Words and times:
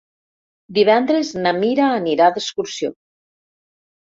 Divendres 0.77 1.33
na 1.43 1.53
Mira 1.59 1.91
anirà 1.99 2.31
d'excursió. 2.39 2.93